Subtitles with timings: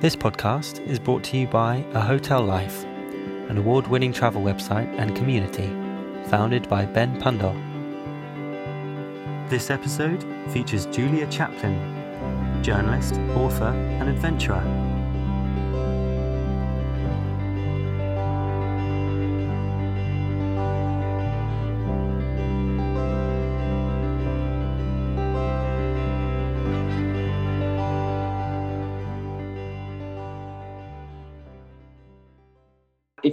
[0.00, 2.84] This podcast is brought to you by A Hotel Life,
[3.48, 5.68] an award winning travel website and community
[6.28, 7.54] founded by Ben Pundole.
[9.48, 10.22] This episode
[10.52, 11.78] features Julia Chaplin,
[12.62, 14.83] journalist, author, and adventurer.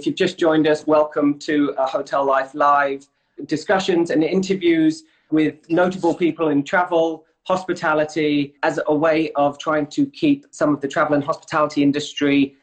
[0.02, 3.06] If you've just joined us, welcome to uh, Hotel Life Live
[3.46, 10.06] discussions and interviews with notable people in travel, hospitality, as a way of trying to
[10.06, 12.56] keep some of the travel and hospitality industry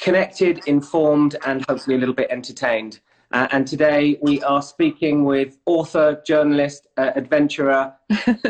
[0.00, 3.00] connected, informed, and hopefully a little bit entertained.
[3.32, 7.92] Uh, and today we are speaking with author, journalist, uh, adventurer,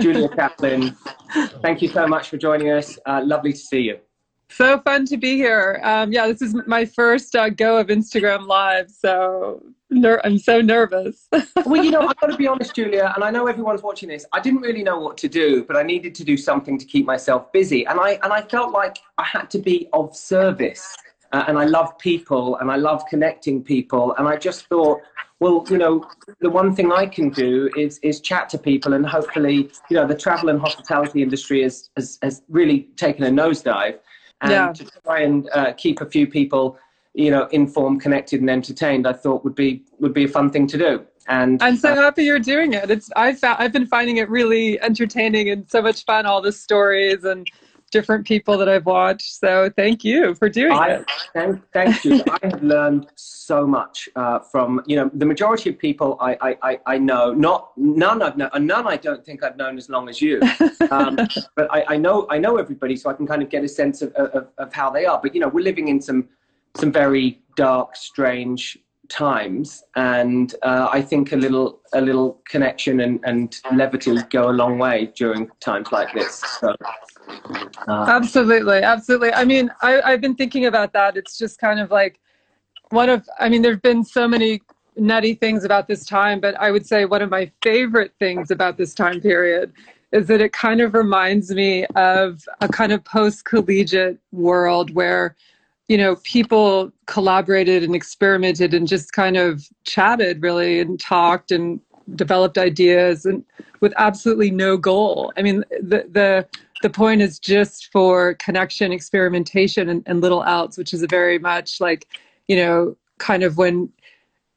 [0.00, 0.96] Julia Chaplin.
[1.62, 2.96] Thank you so much for joining us.
[3.06, 3.98] Uh, lovely to see you.
[4.56, 5.80] So fun to be here.
[5.82, 10.60] Um, yeah, this is my first uh, go of Instagram Live, so ner- I'm so
[10.60, 11.26] nervous.
[11.66, 14.24] well, you know, I've got to be honest, Julia, and I know everyone's watching this.
[14.32, 17.04] I didn't really know what to do, but I needed to do something to keep
[17.04, 20.96] myself busy, and I and I felt like I had to be of service.
[21.32, 25.00] Uh, and I love people, and I love connecting people, and I just thought,
[25.40, 26.08] well, you know,
[26.38, 30.06] the one thing I can do is is chat to people, and hopefully, you know,
[30.06, 33.98] the travel and hospitality industry has has, has really taken a nosedive
[34.40, 34.72] and Yeah.
[34.72, 36.78] to try and uh, keep a few people
[37.14, 40.66] you know informed connected and entertained i thought would be would be a fun thing
[40.66, 42.90] to do and I'm so uh, happy you're doing it.
[42.90, 46.26] It's I've found, I've been finding it really entertaining and so much fun.
[46.26, 47.50] All the stories and
[47.90, 49.34] different people that I've watched.
[49.34, 51.10] So thank you for doing I, it.
[51.32, 52.22] thank, thank you.
[52.42, 56.56] I have learned so much uh, from you know the majority of people I, I,
[56.62, 57.32] I, I know.
[57.32, 60.40] Not none I've known, and none I don't think I've known as long as you.
[60.90, 61.16] Um,
[61.56, 64.02] but I, I know I know everybody, so I can kind of get a sense
[64.02, 65.18] of, of, of how they are.
[65.20, 66.28] But you know, we're living in some
[66.76, 68.78] some very dark, strange
[69.08, 74.52] times, and uh, I think a little a little connection and, and levity go a
[74.52, 76.42] long way during times like this.
[76.60, 76.74] So,
[77.88, 79.32] uh, Absolutely, absolutely.
[79.32, 81.16] I mean, I, I've been thinking about that.
[81.16, 82.20] It's just kind of like
[82.90, 84.60] one of, I mean, there have been so many
[84.96, 88.76] nutty things about this time, but I would say one of my favorite things about
[88.76, 89.72] this time period
[90.12, 95.34] is that it kind of reminds me of a kind of post collegiate world where,
[95.88, 101.80] you know, people collaborated and experimented and just kind of chatted really and talked and
[102.14, 103.44] developed ideas and
[103.80, 105.32] with absolutely no goal.
[105.36, 106.46] I mean, the, the,
[106.84, 111.38] the point is just for connection, experimentation, and, and little else, which is a very
[111.38, 112.06] much like,
[112.46, 113.90] you know, kind of when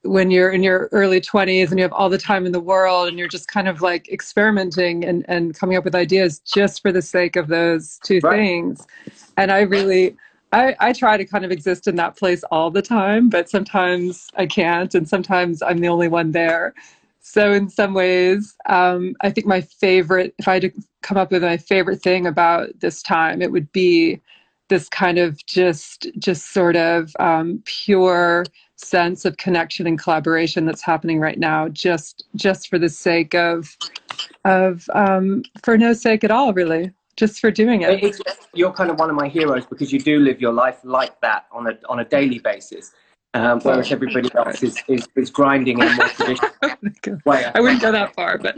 [0.01, 3.07] when you're in your early 20s and you have all the time in the world
[3.07, 6.91] and you're just kind of like experimenting and, and coming up with ideas just for
[6.91, 8.37] the sake of those two Right.
[8.37, 8.85] things.
[9.37, 10.17] And I really,
[10.51, 14.27] I, I try to kind of exist in that place all the time, but sometimes
[14.35, 16.73] I can't, and sometimes I'm the only one there.
[17.21, 20.71] So in some ways, um, I think my favorite, if I had to
[21.07, 24.19] come up with my favorite thing about this time, it would be
[24.67, 28.45] this kind of just, just sort of um, pure
[28.75, 33.77] sense of connection and collaboration that's happening right now, just, just for the sake of,
[34.43, 38.03] of, um, for no sake at all, really, just for doing it.
[38.03, 38.19] It's,
[38.53, 41.45] you're kind of one of my heroes because you do live your life like that
[41.53, 42.91] on a on a daily basis,
[43.33, 47.49] um, whereas everybody else is, is, is grinding in more traditional way.
[47.55, 48.57] I wouldn't go that far, but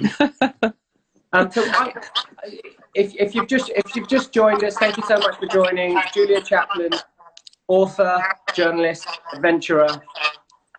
[1.32, 1.94] Um, so I,
[2.96, 6.00] if, if you've just if you've just joined us, thank you so much for joining.
[6.14, 6.92] Julia Chaplin,
[7.68, 8.22] author,
[8.56, 10.02] journalist, adventurer.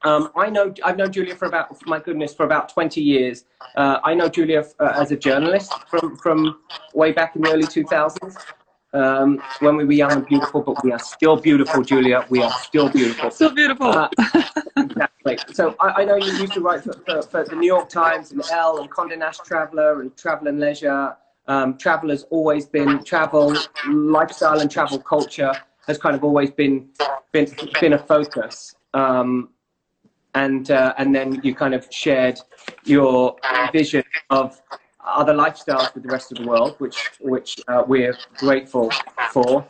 [0.03, 3.45] Um, I know I've known Julia for about my goodness for about 20 years.
[3.77, 6.59] Uh, I know Julia uh, as a journalist from from
[6.95, 8.37] way back in the early 2000s
[8.93, 12.27] um, when we were young and beautiful, but we are still beautiful, Julia.
[12.29, 13.31] We are still beautiful.
[13.31, 13.87] so beautiful.
[13.87, 14.09] Uh,
[14.77, 15.39] exactly.
[15.53, 18.33] So I, I know you used to write for, for, for the New York Times
[18.33, 21.17] and Elle and Condé Nast Traveler and Travel and Leisure.
[21.47, 23.57] Um, travel has always been travel,
[23.89, 25.53] lifestyle and travel culture
[25.87, 26.89] has kind of always been
[27.33, 27.49] been
[27.81, 28.75] been a focus.
[28.95, 29.51] Um,
[30.35, 32.39] and uh, and then you kind of shared
[32.85, 33.37] your
[33.73, 34.61] vision of
[35.05, 38.91] other lifestyles with the rest of the world, which which uh, we're grateful
[39.33, 39.67] for.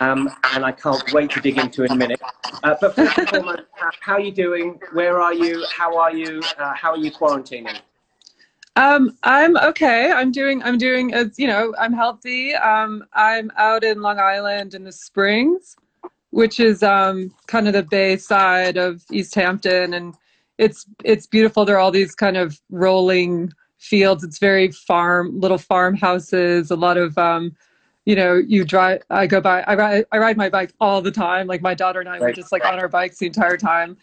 [0.00, 2.20] Um, and I can't wait to dig into in a minute.
[2.62, 3.62] Uh, but first and foremost,
[4.00, 4.80] how, are you doing?
[4.94, 5.64] Where are you?
[5.76, 6.40] How are you?
[6.58, 7.78] Uh, how are you quarantining?
[8.76, 10.10] Um, I'm okay.
[10.10, 10.62] I'm doing.
[10.62, 11.12] I'm doing.
[11.12, 12.54] As you know, I'm healthy.
[12.54, 15.76] Um, I'm out in Long Island in the Springs,
[16.30, 20.14] which is um, kind of the bay side of East Hampton, and
[20.56, 21.66] it's it's beautiful.
[21.66, 24.22] There are all these kind of rolling fields.
[24.22, 26.70] It's very farm, little farmhouses.
[26.70, 27.56] A lot of um,
[28.06, 29.02] you know, you drive.
[29.10, 29.62] I go by.
[29.62, 30.04] I ride.
[30.12, 31.46] I ride my bike all the time.
[31.46, 32.22] Like my daughter and I right.
[32.22, 33.96] were just like on our bikes the entire time.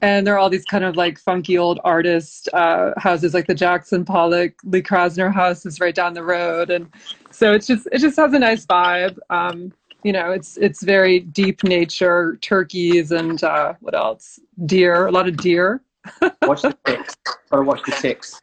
[0.00, 3.54] And there are all these kind of like funky old artist uh, houses, like the
[3.54, 6.88] Jackson Pollock, Lee Krasner house is right down the road, and
[7.30, 9.16] so it's just it just has a nice vibe.
[9.30, 14.40] Um, you know, it's it's very deep nature, turkeys and uh, what else?
[14.66, 15.82] Deer, a lot of deer.
[16.42, 17.16] watch the ticks.
[17.50, 18.40] Gotta watch the ticks.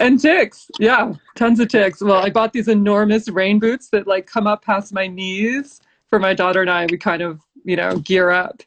[0.00, 2.00] And ticks, yeah, tons of ticks.
[2.00, 6.18] Well, I bought these enormous rain boots that like come up past my knees for
[6.18, 6.86] my daughter and I.
[6.90, 8.62] We kind of, you know, gear up.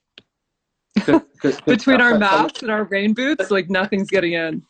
[1.06, 4.64] Good, good, good Between our masks and our rain boots, like nothing's getting in.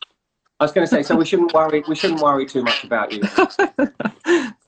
[0.60, 1.84] I was going to say, so we shouldn't worry.
[1.86, 3.20] We shouldn't worry too much about you.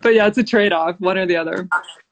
[0.00, 1.68] but yeah, it's a trade-off, one or the other.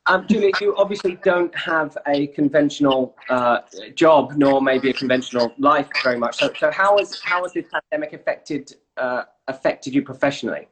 [0.08, 3.58] Um, Julia, you obviously don't have a conventional uh,
[3.94, 6.38] job, nor maybe a conventional life very much.
[6.38, 10.66] So, so how has how has this pandemic affected uh, affected you professionally?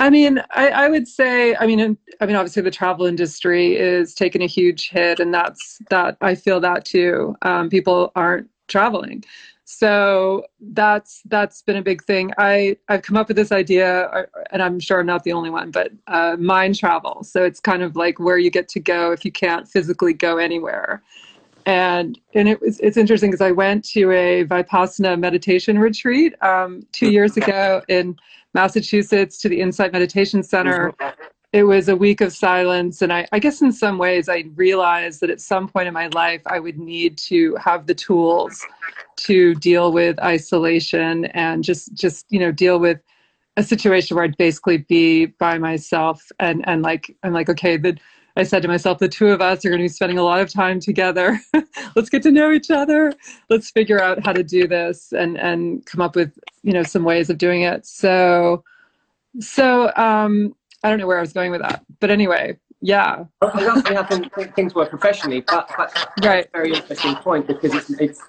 [0.00, 4.12] I mean, I, I, would say, I mean, I mean, obviously the travel industry is
[4.12, 6.16] taking a huge hit, and that's that.
[6.20, 7.36] I feel that too.
[7.42, 9.24] Um, people aren't traveling,
[9.64, 12.32] so that's that's been a big thing.
[12.38, 15.50] I i've come up with this idea uh, and i'm sure i'm not the only
[15.50, 17.24] one but uh, mind travel.
[17.24, 20.36] So it's kind of like where you get to go if you can't physically go
[20.36, 21.02] anywhere.
[21.66, 26.86] And and it was it's interesting because i went to a vipassana meditation retreat um,
[26.92, 28.16] two years ago in
[28.52, 30.92] massachusetts to the insight meditation center
[31.54, 35.20] it was a week of silence and I, I, guess in some ways i realized
[35.20, 38.60] that at some point in my life i would need to have the tools
[39.16, 42.98] to deal with isolation and just just you know deal with
[43.56, 47.96] a situation where i'd basically be by myself and and like i'm like okay the
[48.36, 50.40] i said to myself the two of us are going to be spending a lot
[50.40, 51.38] of time together.
[51.94, 53.12] Let's get to know each other.
[53.48, 57.04] Let's figure out how to do this and and come up with you know some
[57.04, 57.86] ways of doing it.
[57.86, 58.64] So
[59.38, 63.24] so um I don't know where I was going with that, but anyway, yeah.
[63.40, 64.08] Well, we have
[64.54, 66.46] things work professionally, but, but right.
[66.52, 68.20] very interesting point because it's, it's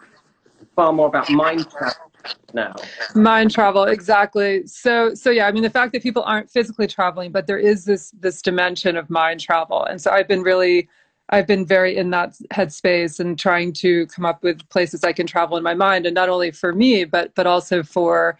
[0.76, 2.12] far more about mind travel
[2.54, 2.74] now.
[3.14, 4.66] Mind travel, exactly.
[4.68, 7.84] So, so yeah, I mean, the fact that people aren't physically traveling, but there is
[7.84, 10.88] this this dimension of mind travel, and so I've been really.
[11.32, 15.26] I've been very in that headspace and trying to come up with places I can
[15.26, 18.38] travel in my mind, and not only for me, but but also for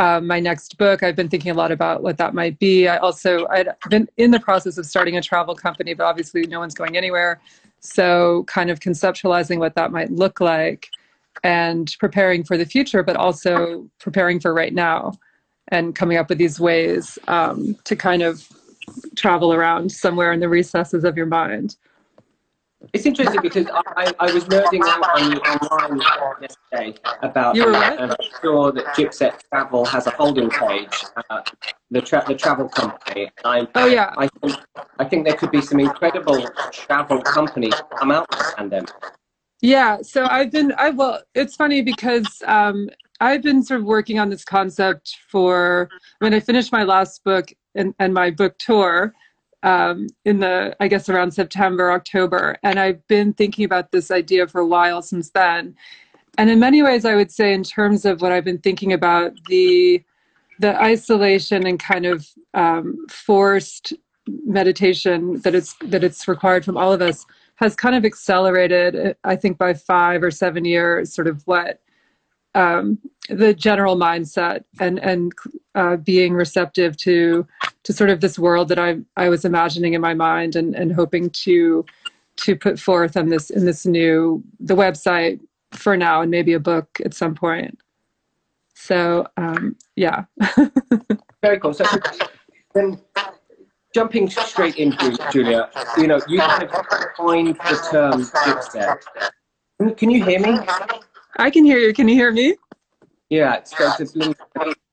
[0.00, 1.02] um, my next book.
[1.02, 2.88] I've been thinking a lot about what that might be.
[2.88, 6.58] I also I've been in the process of starting a travel company, but obviously no
[6.58, 7.38] one's going anywhere.
[7.80, 10.88] So kind of conceptualizing what that might look like
[11.44, 15.12] and preparing for the future, but also preparing for right now
[15.68, 18.48] and coming up with these ways um, to kind of
[19.16, 21.76] travel around somewhere in the recesses of your mind.
[22.92, 23.66] It's interesting because
[23.96, 26.00] I, I was nerding out on you online
[26.40, 28.16] yesterday about you were right?
[28.40, 31.42] Sure that Gypset Travel has a holding page, uh,
[31.90, 33.30] the tra- the travel company.
[33.44, 34.14] I, oh yeah.
[34.16, 34.56] I think
[34.98, 38.90] I think there could be some incredible travel companies come out of the pandemic.
[39.60, 42.88] Yeah, so I've been I well, it's funny because um,
[43.20, 45.90] I've been sort of working on this concept for
[46.20, 49.12] when I finished my last book and, and my book tour
[49.62, 52.56] um, in the, I guess, around September, October.
[52.62, 55.74] And I've been thinking about this idea for a while since then.
[56.38, 59.32] And in many ways, I would say, in terms of what I've been thinking about,
[59.46, 60.02] the
[60.58, 63.94] the isolation and kind of um, forced
[64.28, 67.24] meditation that it's that it's required from all of us
[67.56, 69.16] has kind of accelerated.
[69.24, 71.80] I think by five or seven years, sort of what
[72.54, 75.32] um, the general mindset and and
[75.74, 77.46] uh, being receptive to
[77.84, 80.92] to sort of this world that I I was imagining in my mind and and
[80.92, 81.84] hoping to
[82.36, 85.40] to put forth on this in this new the website
[85.72, 87.78] for now and maybe a book at some point.
[88.74, 90.24] So um, yeah.
[91.42, 91.74] Very cool.
[91.74, 91.84] So
[92.74, 93.00] then
[93.94, 96.70] jumping straight into Julia, you know, you kind of
[97.16, 98.98] coined the term gypset.
[99.96, 100.58] Can you hear me?
[101.36, 101.92] I can hear you.
[101.92, 102.56] Can you hear me?
[103.28, 104.34] Yeah, it's got this little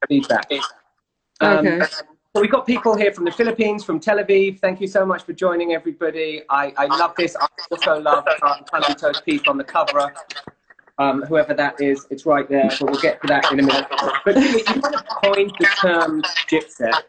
[0.07, 0.51] feedback.
[1.41, 1.85] Um, okay.
[2.35, 4.59] So we've got people here from the Philippines, from Tel Aviv.
[4.59, 6.43] Thank you so much for joining, everybody.
[6.49, 7.35] I, I love this.
[7.35, 10.13] I also love Carlito's piece on the cover.
[10.99, 13.87] Um, whoever that is, it's right there, but we'll get to that in a minute.
[14.23, 17.03] But you, kind of coined the term gypset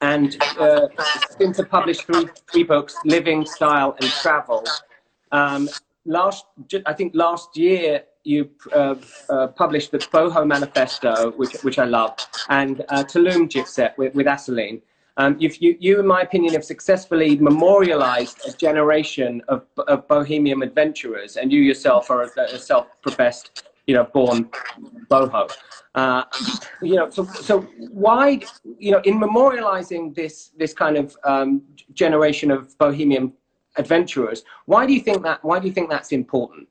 [0.00, 0.88] and uh,
[1.38, 4.64] been to publish three, three books, Living, Style, and Travel.
[5.32, 5.68] Um,
[6.04, 6.44] last,
[6.86, 8.94] I think last year, you uh,
[9.30, 12.14] uh, published the Boho Manifesto, which, which I love,
[12.48, 14.82] and uh, Tulum Gypset with, with Assouline.
[15.16, 21.36] Um, you, you, in my opinion, have successfully memorialized a generation of, of bohemian adventurers,
[21.36, 24.48] and you yourself are a, a self-professed you know, born
[25.10, 25.50] boho.
[25.94, 26.22] Uh,
[26.82, 28.40] you know, so so why,
[28.78, 31.62] you know, in memorializing this this kind of um,
[31.94, 33.32] generation of bohemian
[33.76, 35.42] adventurers, why do you think that?
[35.42, 36.67] Why do you think that's important?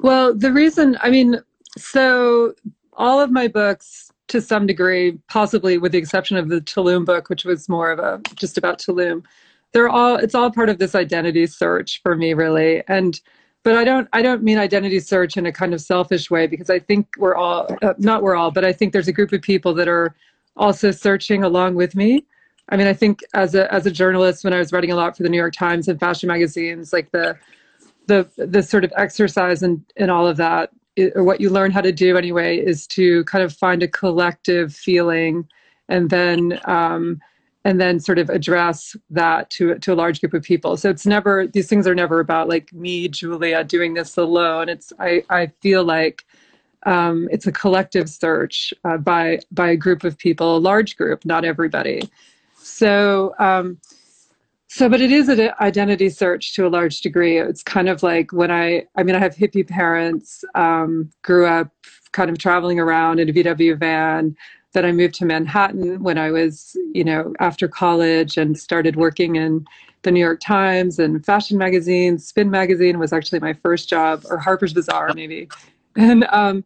[0.00, 1.40] Well, the reason, I mean,
[1.76, 2.54] so
[2.92, 7.28] all of my books to some degree, possibly with the exception of the Tulum book,
[7.28, 9.24] which was more of a just about Tulum.
[9.72, 12.82] They're all it's all part of this identity search for me, really.
[12.88, 13.20] And
[13.64, 16.70] but I don't I don't mean identity search in a kind of selfish way because
[16.70, 19.42] I think we're all uh, not we're all, but I think there's a group of
[19.42, 20.14] people that are
[20.56, 22.24] also searching along with me.
[22.70, 25.16] I mean, I think as a as a journalist, when I was writing a lot
[25.16, 27.36] for the New York Times and fashion magazines, like the
[28.08, 30.70] the the sort of exercise and and all of that
[31.14, 34.74] or what you learn how to do anyway is to kind of find a collective
[34.74, 35.46] feeling
[35.88, 37.20] and then um,
[37.64, 40.76] and then sort of address that to to a large group of people.
[40.76, 44.68] So it's never these things are never about like me julia doing this alone.
[44.68, 46.24] It's i i feel like
[46.86, 51.24] um, it's a collective search uh, by by a group of people a large group
[51.24, 52.00] not everybody.
[52.56, 53.78] So um,
[54.68, 57.38] so, but it is an identity search to a large degree.
[57.38, 61.70] It's kind of like when I, I mean, I have hippie parents, um, grew up
[62.12, 64.36] kind of traveling around in a VW van.
[64.74, 69.36] Then I moved to Manhattan when I was, you know, after college and started working
[69.36, 69.64] in
[70.02, 72.26] the New York Times and fashion magazines.
[72.26, 75.48] Spin magazine was actually my first job, or Harper's Bazaar maybe.
[75.96, 76.64] And um,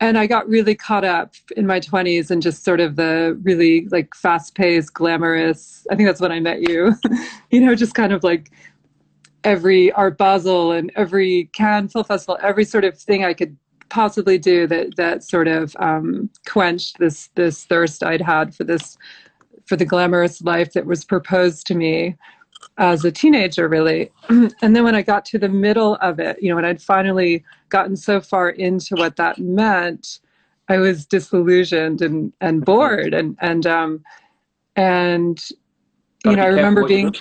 [0.00, 3.88] and I got really caught up in my 20s and just sort of the really
[3.88, 5.86] like fast paced, glamorous.
[5.90, 6.94] I think that's when I met you,
[7.50, 8.52] you know, just kind of like
[9.44, 13.56] every Art Basel and every Cannes Film Festival, every sort of thing I could
[13.88, 18.96] possibly do that that sort of um, quenched this this thirst I'd had for this
[19.66, 22.16] for the glamorous life that was proposed to me
[22.78, 24.10] as a teenager, really.
[24.28, 27.44] and then when I got to the middle of it, you know, when I'd finally
[27.68, 30.20] gotten so far into what that meant,
[30.68, 33.14] I was disillusioned and, and bored.
[33.14, 34.04] And, and, um,
[34.76, 35.42] and,
[36.24, 37.14] you know, I remember being,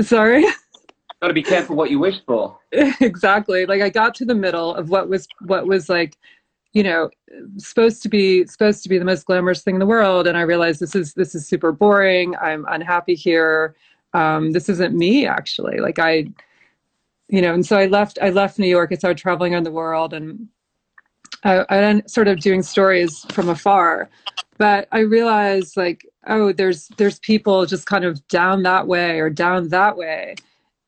[0.00, 0.44] sorry.
[1.22, 2.58] Got to be careful what you wish for.
[2.72, 3.64] exactly.
[3.64, 6.16] Like I got to the middle of what was, what was like,
[6.72, 7.08] you know
[7.56, 10.42] supposed to be supposed to be the most glamorous thing in the world and i
[10.42, 13.74] realized this is this is super boring i'm unhappy here
[14.16, 15.78] um, this isn't me actually.
[15.78, 16.26] Like i
[17.28, 18.90] you know and so i left i left new york.
[18.90, 20.48] I started traveling around the world and
[21.44, 24.08] I, I then sort of doing stories from afar.
[24.58, 29.28] But i realized like oh there's there's people just kind of down that way or
[29.28, 30.36] down that way.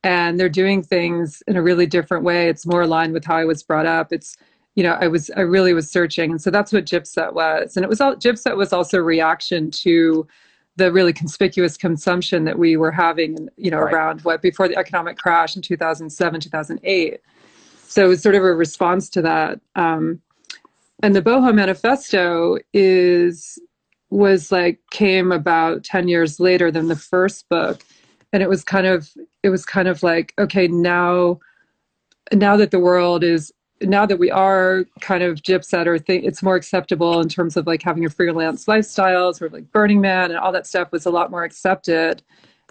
[0.03, 2.47] And they're doing things in a really different way.
[2.47, 4.11] It's more aligned with how i was brought up.
[4.11, 4.37] It's
[4.75, 6.31] you know i was i really was searching.
[6.31, 7.75] And so that's what gypset was.
[7.75, 10.25] And it was all gypset was also reaction to
[10.79, 13.93] the really conspicuous consumption that we were having, you know, right.
[13.93, 17.21] around what before the economic crash in 2007, 2008.
[17.87, 19.59] So it was sort of a response to that.
[19.75, 20.21] Um,
[21.03, 23.59] and the Boho Manifesto is
[24.09, 27.83] was like came about 10 years later than the first book
[28.33, 29.11] and it was kind of
[29.43, 31.39] it was kind of like okay now
[32.33, 36.43] now that the world is now that we are kind of gypset or think it's
[36.43, 40.31] more acceptable in terms of like having a freelance lifestyle, sort of like Burning Man
[40.31, 42.21] and all that stuff was a lot more accepted.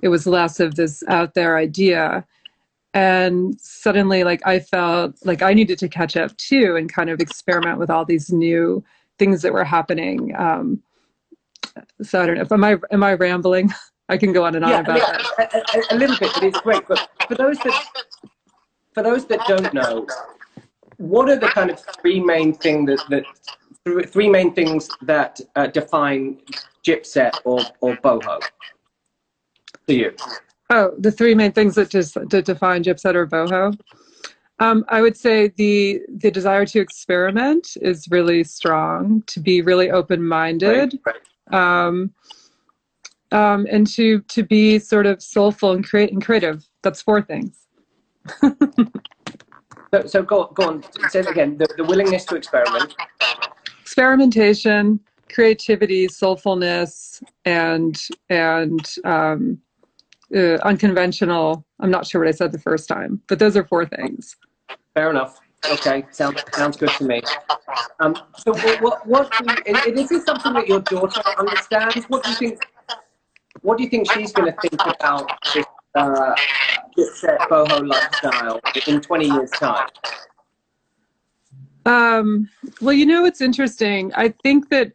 [0.02, 2.24] It was less of this out there idea.
[2.94, 7.20] And suddenly, like, I felt like I needed to catch up too and kind of
[7.20, 8.82] experiment with all these new
[9.18, 10.34] things that were happening.
[10.36, 10.82] Um,
[12.02, 12.42] so I don't know.
[12.42, 13.72] If, am I am I rambling?
[14.08, 15.54] I can go on and on yeah, about yeah, that.
[15.54, 16.82] A, a, a little bit, but it's great.
[16.88, 17.84] But for those that
[18.94, 20.06] for those that don't know,
[20.98, 23.24] what are the kind of three main thing that, that
[24.10, 26.38] three main things that uh, define
[26.84, 28.40] gypset or, or boho
[29.86, 30.14] to you?
[30.70, 33.78] Oh, the three main things that just to define gypset or boho.
[34.60, 39.22] Um, I would say the the desire to experiment is really strong.
[39.28, 41.16] To be really open minded, right,
[41.52, 41.86] right.
[41.86, 42.12] um,
[43.30, 46.66] um, and to to be sort of soulful and create and creative.
[46.82, 47.66] That's four things.
[49.92, 51.56] So, so go, go on, say it again.
[51.56, 52.94] The, the willingness to experiment.
[53.80, 55.00] Experimentation,
[55.32, 59.58] creativity, soulfulness, and and um,
[60.34, 61.64] uh, unconventional.
[61.80, 64.36] I'm not sure what I said the first time, but those are four things.
[64.94, 65.40] Fair enough.
[65.70, 67.22] Okay, sounds sounds good to me.
[68.00, 69.32] Um, so what what, what
[69.96, 72.04] is this something that your daughter understands?
[72.06, 72.62] What do you think?
[73.62, 75.64] What do you think she's going to think about this
[75.94, 76.34] uh,
[77.06, 79.88] set boho lifestyle in 20 years time?
[81.86, 82.48] Um,
[82.80, 84.12] well, you know, it's interesting.
[84.14, 84.92] I think that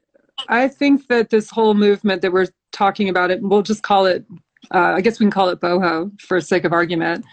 [0.49, 4.25] I think that this whole movement that we're talking about it, we'll just call it.
[4.73, 7.25] Uh, I guess we can call it boho for sake of argument.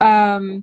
[0.00, 0.62] Um,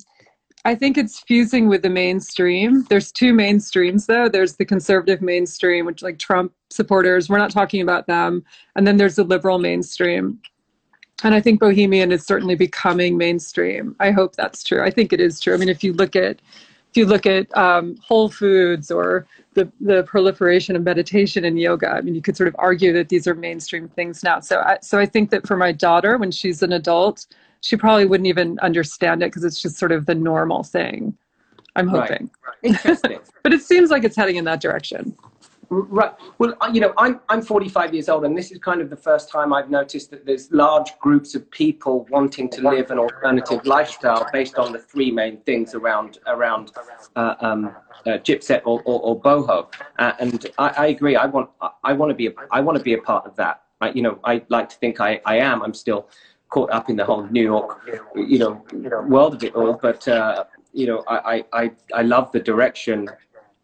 [0.63, 2.85] I think it's fusing with the mainstream.
[2.89, 4.29] There's two mainstreams though.
[4.29, 8.43] There's the conservative mainstream, which like Trump supporters, we're not talking about them.
[8.75, 10.39] And then there's the liberal mainstream.
[11.23, 13.95] And I think Bohemian is certainly becoming mainstream.
[13.99, 14.81] I hope that's true.
[14.81, 15.53] I think it is true.
[15.53, 16.41] I mean, if you look at
[16.91, 21.89] if you look at um, Whole Foods or the, the proliferation of meditation and yoga,
[21.89, 24.41] I mean, you could sort of argue that these are mainstream things now.
[24.41, 27.27] So, I, so I think that for my daughter, when she's an adult,
[27.61, 31.15] she probably wouldn't even understand it because it's just sort of the normal thing.
[31.77, 32.29] I'm hoping.
[32.45, 32.55] Right.
[32.63, 33.19] Interesting.
[33.43, 35.15] but it seems like it's heading in that direction.
[35.73, 36.11] Right.
[36.37, 39.29] Well, you know, I'm I'm 45 years old, and this is kind of the first
[39.29, 44.27] time I've noticed that there's large groups of people wanting to live an alternative lifestyle
[44.33, 46.73] based on the three main things around around
[47.15, 47.73] uh, um,
[48.05, 49.73] uh, gypset or, or, or boho.
[49.97, 51.15] Uh, and I, I, agree.
[51.15, 51.49] I want
[51.85, 53.63] I want to be a, I want to be a part of that.
[53.79, 55.61] I, you know, I like to think I, I am.
[55.61, 56.09] I'm still
[56.49, 58.61] caught up in the whole New York, you know,
[59.07, 59.79] world of it all.
[59.81, 63.07] But uh, you know, I, I I love the direction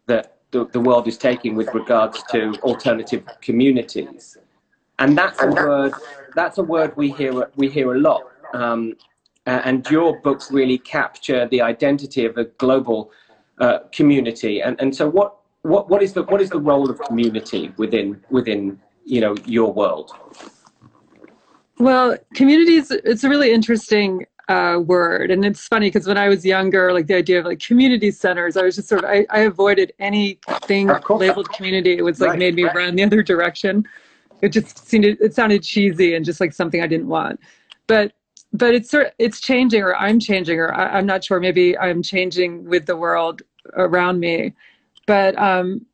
[0.06, 4.36] that the, the world is taking with regards to alternative communities.
[4.98, 5.92] And that's a word,
[6.34, 8.22] that's a word we hear, we hear a lot.
[8.54, 8.94] Um,
[9.46, 13.10] and your books really capture the identity of a global
[13.60, 14.60] uh, community.
[14.60, 18.22] And, and so what, what, what, is the, what is the role of community within,
[18.30, 20.12] within you know, your world?
[21.78, 25.30] Well, communities, it's a really interesting uh, word.
[25.30, 28.56] And it's funny because when I was younger, like the idea of like community centers,
[28.56, 31.98] I was just sort of, I, I avoided anything labeled community.
[31.98, 32.74] It was like right, made me right.
[32.74, 33.86] run the other direction.
[34.40, 37.40] It just seemed, it sounded cheesy and just like something I didn't want.
[37.86, 38.12] But,
[38.52, 41.38] but it's sort it's changing or I'm changing or I, I'm not sure.
[41.38, 43.42] Maybe I'm changing with the world
[43.74, 44.54] around me.
[45.06, 45.84] But um,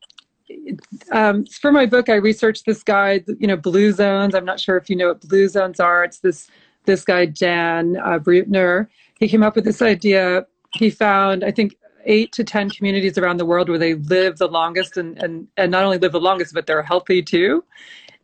[1.11, 4.35] um, for my book, I researched this guy, you know, blue zones.
[4.35, 6.05] I'm not sure if you know what blue zones are.
[6.05, 6.49] It's this
[6.85, 8.87] this guy Dan uh, Buettner.
[9.19, 10.45] He came up with this idea.
[10.73, 11.75] He found, I think,
[12.05, 15.71] eight to ten communities around the world where they live the longest, and and and
[15.71, 17.63] not only live the longest, but they're healthy too.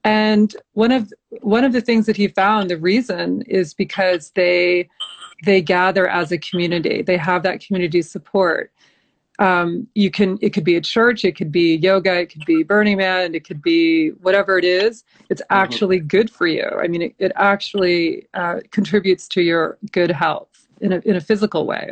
[0.03, 4.89] And one of one of the things that he found, the reason is because they
[5.45, 7.01] they gather as a community.
[7.01, 8.71] They have that community support
[9.41, 12.61] um, you can it could be a church it could be yoga it could be
[12.61, 15.61] burning man it could be whatever it is it's mm-hmm.
[15.61, 16.07] actually mm-hmm.
[16.07, 16.69] good for you.
[16.81, 21.21] I mean it, it actually uh, contributes to your good health in a, in a
[21.21, 21.91] physical way.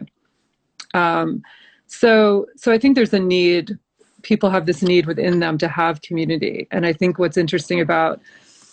[0.93, 1.41] Um,
[1.87, 3.75] so so i think there's a need
[4.21, 6.67] people have this need within them to have community.
[6.69, 8.21] And i think what's interesting about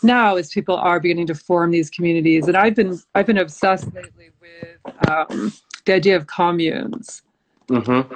[0.02, 2.46] now is people are beginning to form these communities.
[2.46, 5.50] And i've been i've been obsessed lately with um,
[5.86, 7.22] the idea of communes.
[7.68, 8.12] Mm-hmm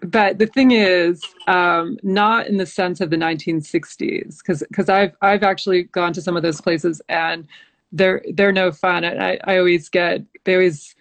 [0.00, 5.16] but the thing is, um, not in the sense of the 1960s, because because I've
[5.22, 7.46] I've actually gone to some of those places and
[7.92, 9.04] they're they're no fun.
[9.04, 10.94] I, I always get they always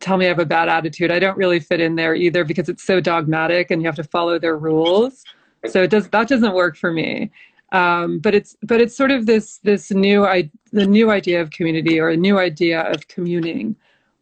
[0.00, 1.10] tell me I have a bad attitude.
[1.10, 4.04] I don't really fit in there either because it's so dogmatic and you have to
[4.04, 5.24] follow their rules.
[5.68, 7.30] So it does that doesn't work for me.
[7.72, 11.50] Um, but it's but it's sort of this this new I the new idea of
[11.50, 13.76] community or a new idea of communing,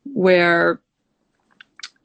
[0.04, 0.80] where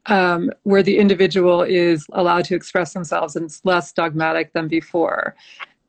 [0.09, 5.35] um, where the individual is allowed to express themselves and it's less dogmatic than before.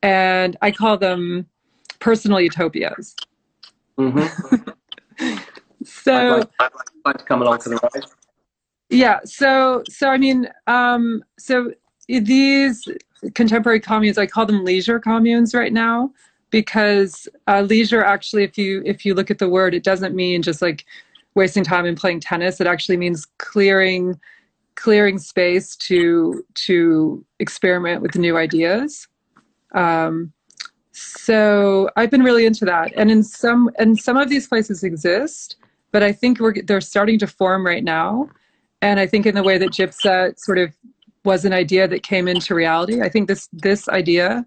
[0.03, 1.47] And I call them
[1.99, 3.15] personal utopias.
[3.97, 5.33] Mm-hmm.
[5.83, 6.71] so I'd like, I'd
[7.05, 8.05] like, to come along for the ride.
[8.89, 9.19] Yeah.
[9.25, 11.73] So so I mean, um, so
[12.07, 12.87] these
[13.33, 16.11] contemporary communes, I call them leisure communes right now
[16.49, 20.41] because uh, leisure actually, if you if you look at the word, it doesn't mean
[20.41, 20.85] just like
[21.35, 22.59] wasting time and playing tennis.
[22.59, 24.19] It actually means clearing
[24.75, 29.07] clearing space to to experiment with new ideas.
[29.73, 30.33] Um,
[30.91, 35.55] so I've been really into that, and in some and some of these places exist,
[35.91, 38.29] but I think we're they're starting to form right now,
[38.81, 40.73] and I think in the way that Gypset sort of
[41.23, 43.01] was an idea that came into reality.
[43.01, 44.45] I think this this idea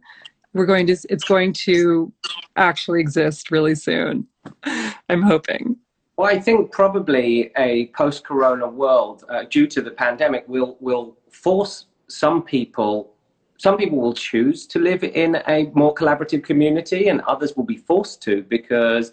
[0.53, 2.13] we're going to it's going to
[2.57, 4.27] actually exist really soon.
[5.09, 5.77] I'm hoping.
[6.17, 11.87] Well, I think probably a post-corona world, uh, due to the pandemic, will will force
[12.09, 13.13] some people.
[13.57, 17.77] Some people will choose to live in a more collaborative community, and others will be
[17.77, 19.13] forced to because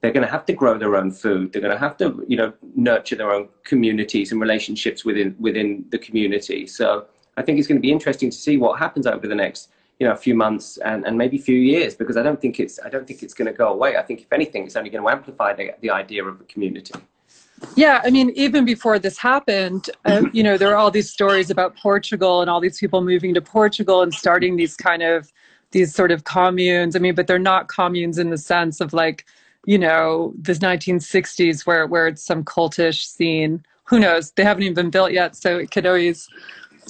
[0.00, 1.52] they're going to have to grow their own food.
[1.52, 5.84] They're going to have to, you know, nurture their own communities and relationships within within
[5.90, 6.66] the community.
[6.66, 7.06] So
[7.36, 10.06] I think it's going to be interesting to see what happens over the next you
[10.06, 12.78] know a few months and, and maybe a few years because I don't think it's
[12.84, 13.96] I don't think it's going to go away.
[13.96, 16.94] I think if anything, it's only going to amplify the, the idea of a community.
[17.74, 21.50] Yeah, I mean, even before this happened, uh, you know, there are all these stories
[21.50, 25.32] about Portugal and all these people moving to Portugal and starting these kind of
[25.70, 26.94] these sort of communes.
[26.94, 29.24] I mean, but they're not communes in the sense of like,
[29.64, 34.32] you know, the 1960s where where it's some cultish scene who knows?
[34.32, 36.28] They haven't even been built yet, so it could always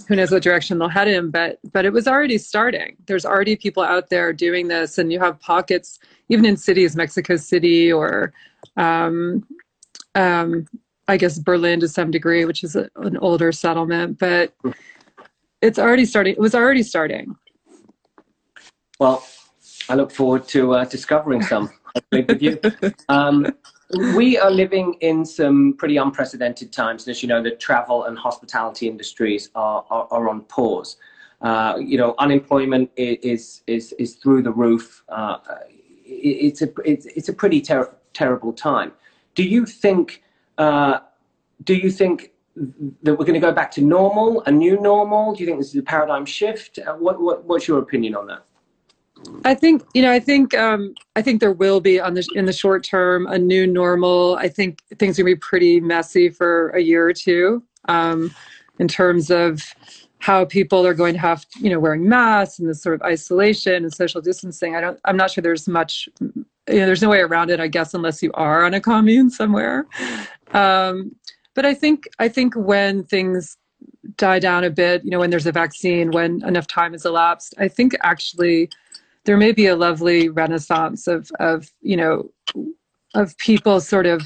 [0.09, 2.97] who knows what direction they'll head in but but it was already starting.
[3.07, 7.37] There's already people out there doing this and you have pockets even in cities mexico
[7.37, 8.33] city or
[8.77, 9.47] um,
[10.15, 10.67] um,
[11.09, 14.53] i guess berlin to some degree which is a, an older settlement but
[15.63, 17.37] it's already starting it was already starting.
[18.99, 19.27] Well
[19.89, 21.71] i look forward to uh, discovering some
[22.13, 22.61] with you.
[23.09, 23.47] Um,
[24.15, 27.07] we are living in some pretty unprecedented times.
[27.07, 30.97] As you know, the travel and hospitality industries are, are, are on pause.
[31.41, 35.05] Uh, you know, unemployment is, is, is through the roof.
[35.09, 35.39] Uh,
[36.05, 38.93] it's, a, it's, it's a pretty ter- terrible time.
[39.35, 40.23] Do you think,
[40.59, 41.01] uh,
[41.65, 42.33] do you think
[43.03, 45.35] that we're going to go back to normal, a new normal?
[45.35, 46.79] Do you think this is a paradigm shift?
[46.79, 48.46] Uh, what, what, what's your opinion on that?
[49.45, 50.13] I think you know.
[50.13, 53.39] I think um, I think there will be on the in the short term a
[53.39, 54.37] new normal.
[54.37, 58.35] I think things are gonna be pretty messy for a year or two um,
[58.79, 59.63] in terms of
[60.19, 63.85] how people are going to have you know wearing masks and this sort of isolation
[63.85, 64.75] and social distancing.
[64.77, 64.99] I don't.
[65.05, 66.09] I'm not sure there's much.
[66.21, 67.61] You know, there's no way around it.
[67.61, 69.87] I guess unless you are on a commune somewhere.
[70.53, 71.15] Um,
[71.55, 73.57] but I think I think when things
[74.17, 77.55] die down a bit, you know, when there's a vaccine, when enough time has elapsed,
[77.59, 78.71] I think actually
[79.27, 82.31] there may be a lovely renaissance of of you know
[83.15, 84.23] of people sort of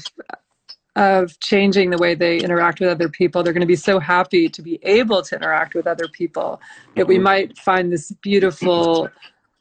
[0.95, 4.47] of changing the way they interact with other people they're going to be so happy
[4.47, 6.61] to be able to interact with other people
[6.95, 7.23] that we mm-hmm.
[7.23, 9.09] might find this beautiful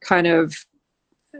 [0.02, 0.54] kind of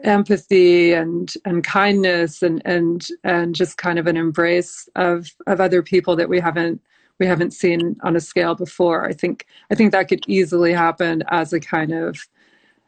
[0.04, 5.82] empathy and and kindness and and and just kind of an embrace of of other
[5.82, 6.80] people that we haven't
[7.18, 11.22] we haven't seen on a scale before i think i think that could easily happen
[11.28, 12.16] as a kind of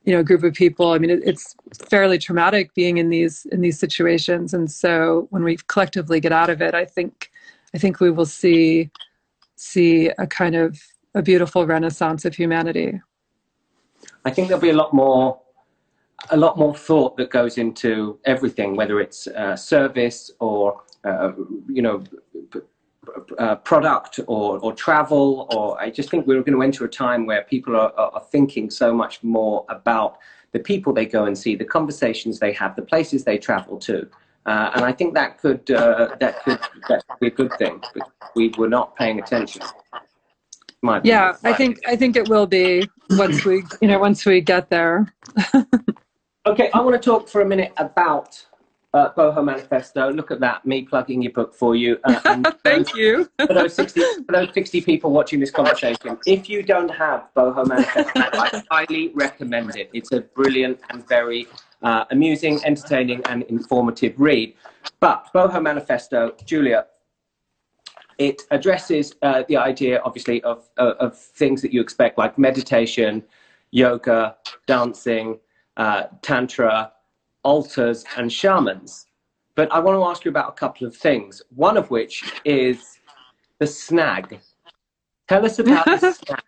[0.05, 0.93] you know group of people.
[0.93, 1.55] I mean it, it's
[1.89, 4.55] fairly traumatic being in these in these situations.
[4.55, 7.31] And so when we collectively get out of it i think
[7.75, 8.91] i think we will see
[9.57, 10.81] see a kind of
[11.15, 13.01] a beautiful renaissance of humanity.
[14.25, 15.39] I think there'll be a lot more
[16.31, 21.33] a lot more thought that goes into everything whether it's uh, service or uh,
[21.69, 22.03] you know
[23.39, 27.27] uh, product or, or travel, or I just think we're going to enter a time
[27.27, 30.19] where people are, are thinking so much more about
[30.53, 34.09] the people they go and see, the conversations they have, the places they travel to.
[34.47, 37.81] Uh, and I think that could uh, that could that could be a good thing.
[37.95, 39.63] But we were not paying attention.
[41.05, 44.69] yeah, I think I think it will be once we you know once we get
[44.69, 45.15] there.
[46.47, 48.45] okay, I want to talk for a minute about
[48.95, 50.11] uh, Boho Manifesto.
[50.13, 51.99] Look at that, me plugging your book for you.
[52.05, 52.21] Uh,
[52.65, 53.31] Thank those, you.
[53.39, 57.67] for, those 60, for those 60 people watching this conversation, if you don't have Boho
[57.67, 59.91] Manifesto, I highly recommend it.
[59.93, 61.47] It's a brilliant and very
[61.83, 64.55] uh, amusing, entertaining, and informative read.
[65.01, 66.87] But Boho Manifesto, Julia,
[68.19, 73.25] it addresses uh, the idea, obviously, of, uh, of things that you expect, like meditation,
[73.71, 75.39] yoga, dancing,
[75.79, 76.92] uh, tantra,
[77.43, 79.07] altars, and shamans.
[79.55, 81.43] But I want to ask you about a couple of things.
[81.55, 82.99] One of which is
[83.59, 84.41] the snag.
[85.29, 86.43] Tell us about the snag,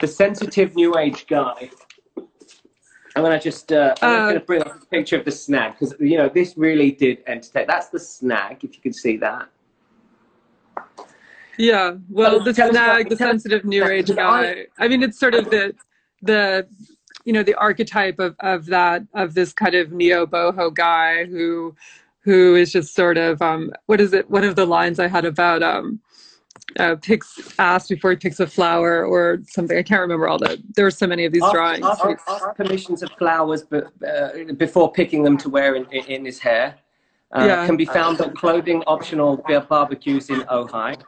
[0.00, 1.70] the sensitive New Age guy.
[3.14, 5.94] I'm gonna just uh, I'm uh, gonna bring up a picture of the snag because
[6.00, 7.66] you know this really did entertain.
[7.66, 9.48] That's the snag, if you can see that.
[11.58, 14.66] Yeah, well, the snag, the sensitive New Age guy.
[14.78, 15.74] I mean, it's sort of the
[16.22, 16.66] the
[17.24, 21.74] you know the archetype of of that of this kind of neo boho guy who
[22.20, 25.24] who is just sort of um what is it one of the lines i had
[25.24, 26.00] about um
[26.78, 29.76] uh, picks ass before he picks a flower or something.
[29.76, 30.62] I can't remember all the.
[30.74, 31.84] There were so many of these ask, drawings.
[31.84, 36.24] Ask, ask, permissions of flowers, but uh, before picking them to wear in, in, in
[36.24, 36.76] his hair.
[37.34, 37.66] Uh, yeah.
[37.66, 41.02] Can be found at clothing optional barbecues in Ojai.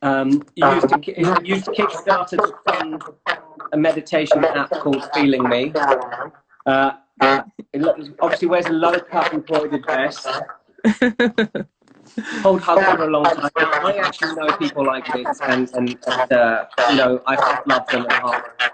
[0.00, 3.02] Um, used, to, used Kickstarter to fund
[3.72, 5.72] a meditation app called Feeling Me.
[6.66, 6.92] Uh,
[7.72, 10.26] it obviously wears a low cut embroidered vest.
[12.42, 13.50] Hold hug for a long time.
[13.56, 18.06] I actually know people like this, and, and, and uh, you know, I love them
[18.08, 18.72] at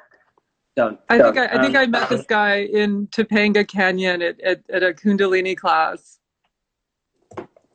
[0.77, 1.01] Don't.
[1.09, 4.63] I think I, I think um, I met this guy in Topanga Canyon at, at,
[4.71, 6.20] at a Kundalini class.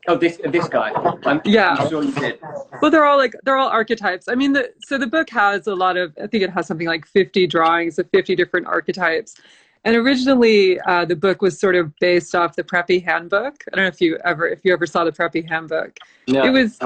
[0.08, 0.92] Oh, this this guy.
[1.26, 1.76] I'm, yeah.
[1.80, 2.40] I'm sure you did.
[2.82, 4.28] Well, they're all like they're all archetypes.
[4.28, 6.14] I mean, the so the book has a lot of.
[6.22, 9.36] I think it has something like fifty drawings of fifty different archetypes.
[9.84, 13.64] And originally, uh, the book was sort of based off the Preppy Handbook.
[13.72, 15.98] I don't know if you ever if you ever saw the Preppy Handbook.
[16.28, 16.44] No.
[16.44, 16.78] It was.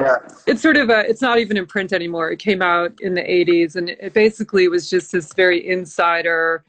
[0.48, 1.10] It's sort of a.
[1.10, 2.32] It's not even in print anymore.
[2.32, 6.64] It came out in the '80s, and it basically was just this very insider,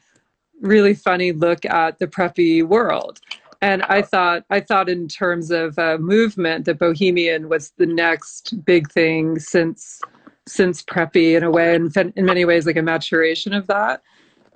[0.61, 3.21] really funny look at the preppy world
[3.62, 8.64] and I thought I thought in terms of uh, movement that Bohemian was the next
[8.64, 10.01] big thing since
[10.46, 14.03] since Preppy in a way, and in many ways like a maturation of that.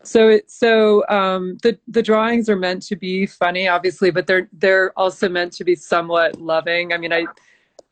[0.03, 4.49] So it so um, the the drawings are meant to be funny, obviously, but they're
[4.53, 6.93] they're also meant to be somewhat loving.
[6.93, 7.27] I mean, I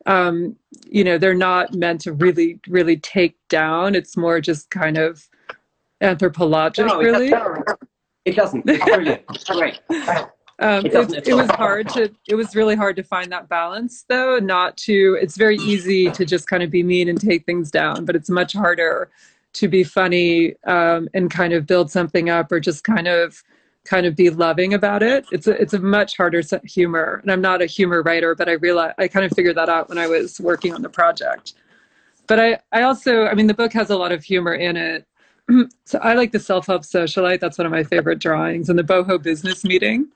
[0.05, 3.95] um, you know they're not meant to really really take down.
[3.95, 5.27] It's more just kind of
[6.01, 7.33] anthropologic, no, really.
[8.25, 8.63] It doesn't.
[8.67, 9.45] It's brilliant.
[9.47, 9.79] Great.
[10.59, 14.37] Um, it, it, was hard to it was really hard to find that balance though
[14.37, 18.05] not to it's very easy to just kind of be mean and take things down
[18.05, 19.09] but it's much harder
[19.53, 23.43] to be funny um, and kind of build something up or just kind of
[23.85, 25.25] kind of be loving about it.
[25.31, 28.53] It's a it's a much harder humor and i'm not a humor writer but i
[28.53, 31.53] realized i kind of figured that out when i was working on the project.
[32.27, 35.07] But i i also i mean the book has a lot of humor in it.
[35.85, 39.21] So i like the self-help socialite that's one of my favorite drawings and the boho
[39.21, 40.07] business meeting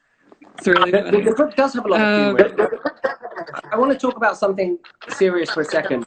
[0.57, 2.63] it's really the, the, book does have a lot of humor.
[2.63, 2.69] Um,
[3.71, 4.77] I want to talk about something
[5.09, 6.05] serious for a second,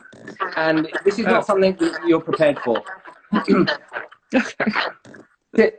[0.57, 1.47] and this is not oh.
[1.47, 2.83] something you're prepared for.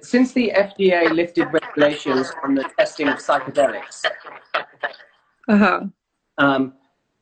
[0.02, 4.06] Since the FDA lifted regulations on the testing of psychedelics,
[5.48, 5.86] uh-huh.
[6.38, 6.74] um,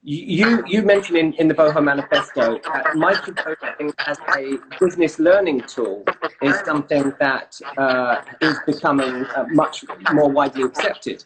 [0.02, 6.06] you, you mentioned in, in the Boho Manifesto that microdosing as a business learning tool
[6.42, 9.84] is something that uh, is becoming uh, much
[10.14, 11.26] more widely accepted.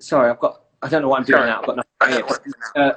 [0.00, 2.24] Sorry, I've got, I don't know what I'm doing now, I've got nothing
[2.76, 2.92] uh,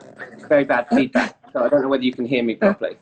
[0.47, 2.97] very bad feedback, so I don't know whether you can hear me properly.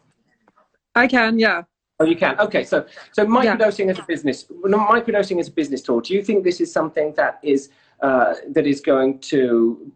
[0.95, 1.63] I can, yeah.
[1.99, 2.39] Oh, you can.
[2.39, 3.91] Okay, so so microdosing yeah.
[3.91, 5.99] as a business, microdosing as a business tool.
[5.99, 7.69] Do you think this is something that is
[8.01, 9.91] uh, that is going to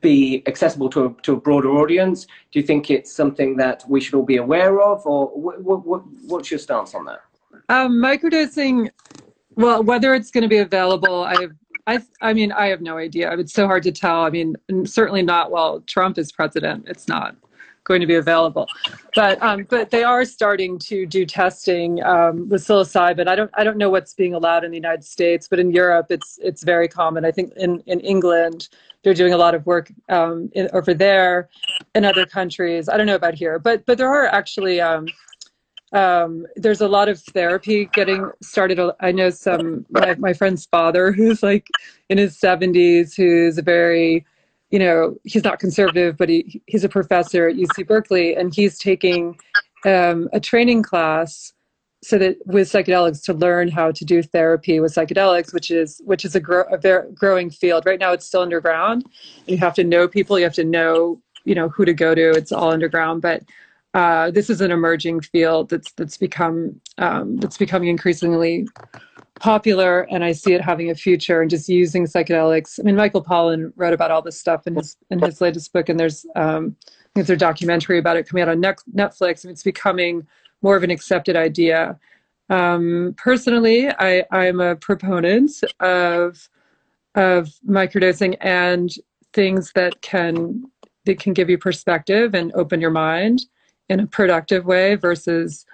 [0.00, 2.26] be accessible to a, to a broader audience?
[2.52, 6.02] Do you think it's something that we should all be aware of, or what, what,
[6.26, 7.20] what's your stance on that?
[7.68, 8.90] Um, microdosing,
[9.56, 11.48] well, whether it's going to be available, I
[11.88, 13.32] I, I mean, I have no idea.
[13.38, 14.20] It's so hard to tell.
[14.20, 16.84] I mean, certainly not while Trump is president.
[16.86, 17.34] It's not
[17.88, 18.68] going to be available.
[19.14, 23.26] But um, but they are starting to do testing um, with psilocybin.
[23.26, 26.06] I don't I don't know what's being allowed in the United States, but in Europe
[26.10, 27.24] it's it's very common.
[27.24, 28.68] I think in in England
[29.02, 31.48] they're doing a lot of work um, in, over there.
[31.94, 34.80] In other countries, I don't know about here, but but there are actually.
[34.80, 35.06] Um,
[35.90, 38.78] um, there's a lot of therapy getting started.
[39.00, 41.66] I know some my, my friend's father who's like
[42.10, 44.26] in his 70s, who's a very
[44.70, 48.78] you know, he's not conservative, but he, he's a professor at UC Berkeley, and he's
[48.78, 49.38] taking
[49.86, 51.52] um, a training class
[52.02, 56.24] so that with psychedelics to learn how to do therapy with psychedelics, which is which
[56.24, 57.86] is a, grow, a growing field.
[57.86, 59.04] Right now, it's still underground.
[59.46, 60.38] You have to know people.
[60.38, 62.30] You have to know you know who to go to.
[62.30, 63.42] It's all underground, but
[63.94, 68.68] uh, this is an emerging field that's that's become um, that's becoming increasingly
[69.40, 72.78] popular and I see it having a future and just using psychedelics.
[72.78, 75.88] I mean, Michael Pollan wrote about all this stuff in his in his latest book,
[75.88, 76.76] and there's um,
[77.14, 79.44] there's a documentary about it coming out on Netflix.
[79.44, 80.26] And it's becoming
[80.62, 81.98] more of an accepted idea.
[82.50, 86.48] Um, personally, I I'm a proponent of
[87.14, 88.90] of microdosing and
[89.32, 90.64] things that can
[91.04, 93.46] that can give you perspective and open your mind
[93.88, 95.64] in a productive way versus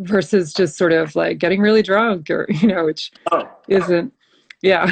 [0.00, 3.48] versus just sort of like getting really drunk or you know which oh.
[3.68, 4.12] isn't
[4.60, 4.90] yeah.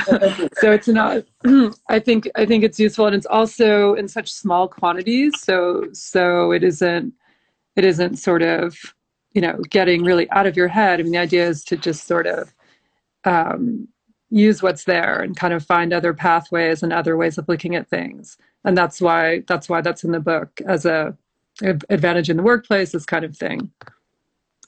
[0.61, 1.25] So it's not
[1.89, 6.53] i think i think it's useful and it's also in such small quantities so so
[6.53, 7.13] it isn't
[7.75, 8.79] it isn't sort of
[9.37, 10.99] you know getting really out of your head.
[10.99, 12.53] I mean the idea is to just sort of
[13.25, 13.87] um,
[14.31, 17.89] use what's there and kind of find other pathways and other ways of looking at
[17.89, 18.39] things.
[18.65, 21.17] And that's why that's why that's in the book as a
[21.63, 23.71] advantage in the workplace this kind of thing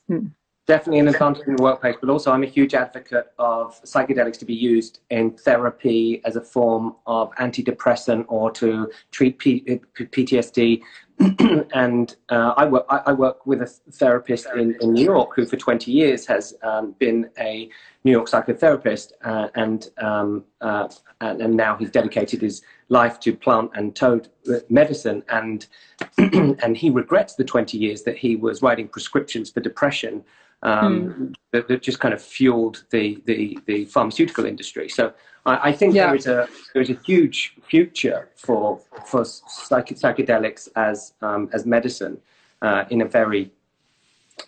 [0.08, 0.26] Hmm.
[0.66, 4.44] Definitely an advantage in the workplace, but also I'm a huge advocate of psychedelics to
[4.44, 10.82] be used in therapy as a form of antidepressant or to treat P- PTSD.
[11.74, 15.56] and uh, I, work, I, work with a therapist in, in New York who, for
[15.56, 17.70] 20 years, has um, been a
[18.08, 20.88] New York psychotherapist, uh, and, um, uh,
[21.20, 24.30] and, and now he's dedicated his life to plant and toad
[24.70, 25.66] medicine, and
[26.18, 30.24] and he regrets the 20 years that he was writing prescriptions for depression
[30.62, 31.34] um, mm.
[31.52, 34.88] that, that, just kind of fueled the, the, the pharmaceutical industry.
[34.88, 35.12] So
[35.44, 36.06] I, I think yeah.
[36.06, 41.66] there is a there is a huge future for for psych- psychedelics as um, as
[41.66, 42.16] medicine
[42.62, 43.52] uh, in a very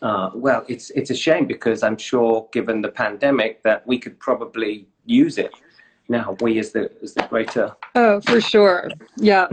[0.03, 4.19] uh, well, it's it's a shame because I'm sure, given the pandemic, that we could
[4.19, 5.53] probably use it
[6.09, 6.37] now.
[6.41, 7.77] We as the as the greater.
[7.95, 8.91] Oh, for sure.
[9.17, 9.49] Yeah,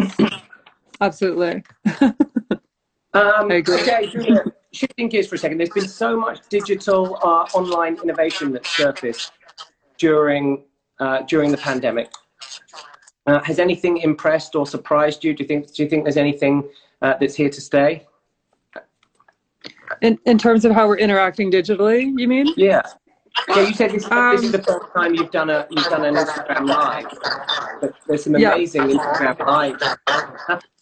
[1.02, 1.64] absolutely.
[2.02, 5.58] um, okay, Julia, shifting gears for a second.
[5.58, 9.34] There's been so much digital uh, online innovation that surfaced
[9.98, 10.64] during
[11.00, 12.10] uh, during the pandemic.
[13.26, 15.34] Uh, has anything impressed or surprised you?
[15.34, 16.70] Do you think do you think there's anything
[17.02, 18.08] uh, that's here to stay?
[20.02, 22.54] In in terms of how we're interacting digitally, you mean?
[22.56, 22.82] Yeah.
[23.50, 26.06] Yeah, you said this, Um, this is the first time you've done a you've done
[26.06, 27.92] an Instagram live.
[28.08, 28.54] There's some Yeah.
[28.54, 29.84] amazing Instagram lives.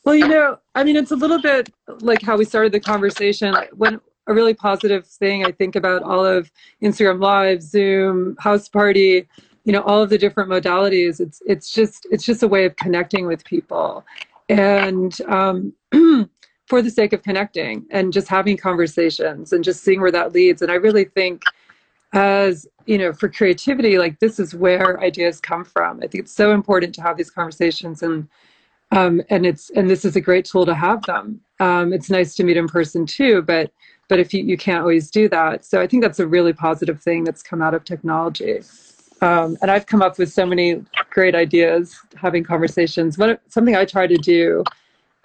[0.04, 1.70] Well, you know, I mean, it's a little bit
[2.02, 3.56] like how we started the conversation.
[3.74, 6.52] When a really positive thing I think about all of
[6.82, 9.28] Instagram Live, Zoom, House Party,
[9.66, 11.20] you know, all of the different modalities.
[11.20, 14.06] It's it's just it's just a way of connecting with people,
[14.50, 15.74] and um,
[16.68, 20.62] for the sake of connecting and just having conversations and just seeing where that leads.
[20.62, 21.44] And I really think,
[22.14, 25.98] as you know, for creativity, like this is where ideas come from.
[25.98, 28.28] I think it's so important to have these conversations and
[28.92, 31.42] um, and it's and this is a great tool to have them.
[31.60, 33.72] Um, it's nice to meet in person too, but
[34.08, 37.02] but if you, you can't always do that, so I think that's a really positive
[37.02, 38.62] thing that's come out of technology.
[39.22, 43.18] Um, and I've come up with so many great ideas having conversations.
[43.18, 44.64] What something I try to do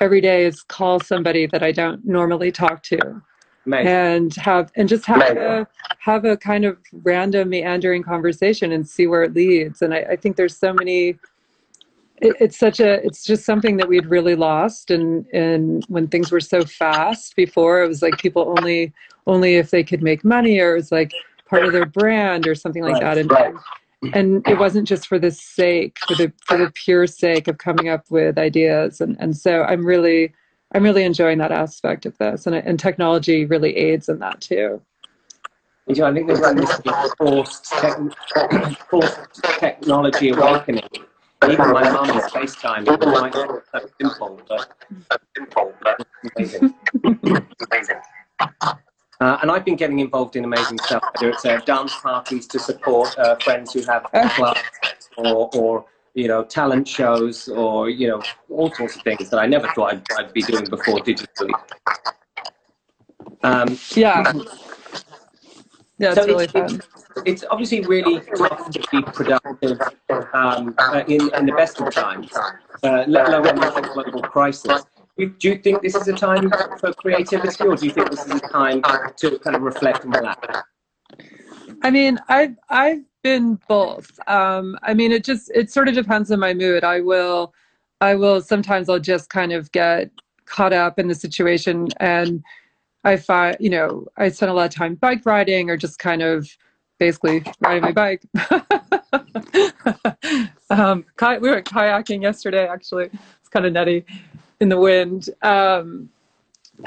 [0.01, 3.23] every day is call somebody that I don't normally talk to
[3.87, 5.67] and have and just have a
[5.99, 9.83] have a kind of random meandering conversation and see where it leads.
[9.83, 11.19] And i, I think there's so many
[12.21, 16.33] it, it's such a it's just something that we'd really lost and and when things
[16.33, 17.83] were so fast before.
[17.83, 18.93] It was like people only
[19.27, 21.13] only if they could make money or it was like
[21.47, 23.19] part of their brand or something like Right, that.
[23.19, 23.55] And right.
[24.15, 27.89] And it wasn't just for the sake for the for the pure sake of coming
[27.89, 30.33] up with ideas and and so i'm really
[30.75, 34.81] i'm really enjoying that aspect of this and and technology really aids in that too
[35.87, 36.81] You know, I think there's been this
[37.19, 37.99] forced, tech,
[38.89, 40.89] forced technology awakening.
[41.43, 42.87] Even my mum is FaceTime.
[42.87, 46.75] It might not be so simple, but amazing.
[49.21, 52.59] Uh, and I've been getting involved in amazing stuff, whether it's uh, dance parties to
[52.59, 54.61] support uh, friends who have clubs
[55.19, 59.45] or, or, you know, talent shows or, you know, all sorts of things that I
[59.47, 61.53] never thought I'd, I'd be doing before digitally.
[63.43, 64.33] Um, yeah
[65.99, 66.83] yeah it's So really it's- fun
[67.27, 69.81] it's obviously really tough to be productive
[70.33, 72.31] um, uh, in, in the best of times,
[72.85, 74.83] uh, let alone in a global crisis.
[75.27, 78.37] Do you think this is a time for creativity, or do you think this is
[78.37, 78.83] a time
[79.17, 80.63] to kind of reflect and relax?
[81.83, 84.19] I mean, I've I've been both.
[84.27, 86.85] Um, I mean, it just it sort of depends on my mood.
[86.85, 87.53] I will,
[88.01, 90.11] I will sometimes I'll just kind of get
[90.47, 92.43] caught up in the situation, and
[93.05, 96.23] I find you know I spend a lot of time bike riding or just kind
[96.23, 96.49] of
[96.99, 98.23] basically riding my bike.
[100.71, 101.05] um,
[101.41, 102.67] we went kayaking yesterday.
[102.67, 104.05] Actually, it's kind of nutty
[104.61, 105.31] in the wind.
[105.43, 106.11] Um,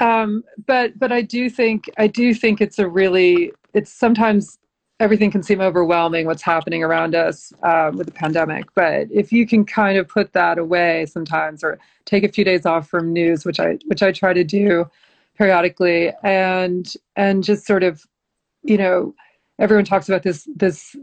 [0.00, 4.58] um, but but I do think I do think it's a really it's sometimes
[5.00, 8.64] everything can seem overwhelming what's happening around us um, with the pandemic.
[8.74, 12.64] But if you can kind of put that away sometimes, or take a few days
[12.64, 14.88] off from news, which I which I try to do
[15.36, 18.04] periodically, and and just sort of,
[18.62, 19.14] you know,
[19.58, 20.96] everyone talks about this this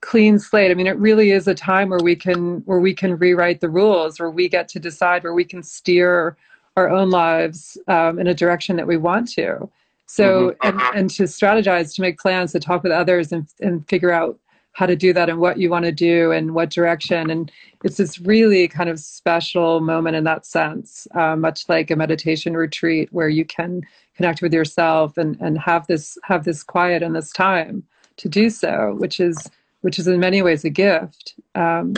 [0.00, 0.70] clean slate.
[0.70, 3.68] I mean, it really is a time where we can where we can rewrite the
[3.68, 6.36] rules, where we get to decide, where we can steer
[6.76, 9.68] our own lives um, in a direction that we want to.
[10.06, 14.12] So, and, and to strategize, to make plans, to talk with others, and and figure
[14.12, 14.38] out
[14.72, 17.30] how to do that and what you want to do and what direction.
[17.30, 17.50] And
[17.82, 22.56] it's this really kind of special moment in that sense, uh, much like a meditation
[22.56, 23.82] retreat where you can
[24.16, 27.82] connect with yourself and and have this have this quiet and this time
[28.18, 29.36] to do so, which is
[29.80, 31.34] which is in many ways a gift.
[31.54, 31.94] Um,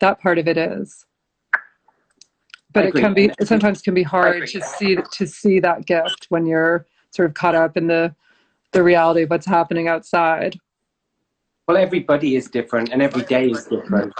[0.00, 1.06] that part of it is
[2.76, 6.26] but it can be it sometimes can be hard to see to see that gift
[6.28, 8.14] when you're sort of caught up in the
[8.72, 10.58] the reality of what's happening outside
[11.66, 14.12] Well, everybody is different, and every day is different.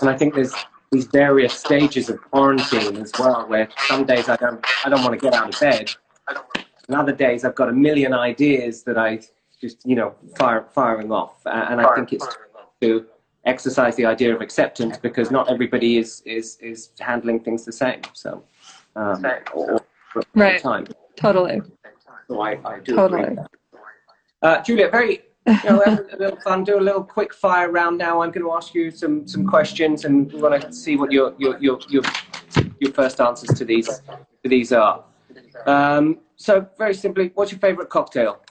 [0.00, 0.54] And I think there's
[0.92, 5.18] these various stages of quarantine as well, where some days I don't, I don't want
[5.18, 5.94] to get out of bed,
[6.88, 9.20] and other days I've got a million ideas that I
[9.64, 11.34] just, you know, fire, firing off.
[11.46, 12.26] Uh, and I think it's
[12.82, 13.06] to
[13.46, 18.02] exercise the idea of acceptance because not everybody is is is handling things the same.
[18.12, 18.44] So,
[18.94, 19.24] um,
[19.54, 19.80] or, or
[20.16, 20.60] all the Right.
[20.60, 20.84] time.
[21.16, 21.62] totally
[22.28, 23.22] So I, I do Totally.
[23.22, 23.38] agree.
[24.42, 25.14] Uh, Julia, very
[25.46, 26.64] you know, have a little fun.
[26.64, 28.20] Do a little quick fire round now.
[28.22, 31.34] I'm going to ask you some some questions, and we want to see what your
[31.38, 32.02] your your your,
[32.80, 33.88] your first answers to these
[34.42, 35.04] to these are.
[35.66, 36.04] Um,
[36.36, 38.43] so very simply, what's your favourite cocktail?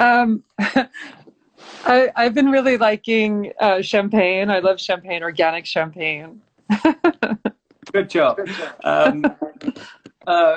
[0.00, 0.42] Um
[1.84, 4.50] I, I've been really liking uh, champagne.
[4.50, 6.40] I love champagne, organic champagne.
[7.92, 8.38] Good job.
[8.84, 9.24] Um,
[10.26, 10.56] uh,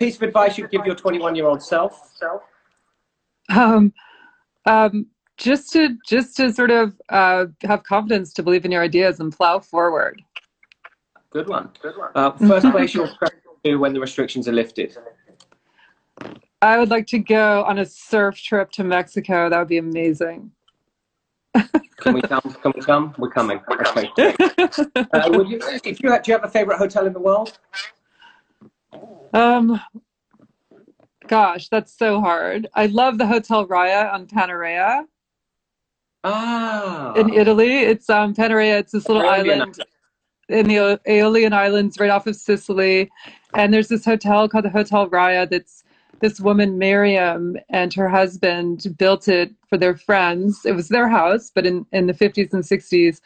[0.00, 2.18] piece of advice you'd give your 21 year old self.
[3.50, 3.92] Um,
[4.66, 9.20] um, just to just to sort of uh, have confidence to believe in your ideas
[9.20, 10.22] and plow forward.
[11.30, 11.70] Good one.
[11.80, 12.10] Good one.
[12.14, 14.96] Uh, first place you'll travel to when the restrictions are lifted.
[16.62, 19.50] I would like to go on a surf trip to Mexico.
[19.50, 20.52] That would be amazing.
[21.96, 22.40] Can we come?
[22.62, 23.14] Can we come?
[23.18, 23.60] We're coming.
[23.70, 24.34] Okay.
[25.12, 27.58] Uh, would you, if you had, do you have a favorite hotel in the world?
[29.34, 29.80] Um,
[31.26, 32.66] gosh, that's so hard.
[32.74, 35.04] I love the Hotel Raya on Panarea
[36.24, 37.12] Ah.
[37.14, 37.80] in Italy.
[37.80, 38.78] It's um Panarea.
[38.78, 39.78] It's this little island
[40.48, 43.10] in the Aeolian Islands, right off of Sicily.
[43.54, 45.48] And there's this hotel called the Hotel Raya.
[45.48, 45.81] That's
[46.22, 50.64] this woman Miriam and her husband built it for their friends.
[50.64, 53.20] It was their house, but in in the 50s and 60s,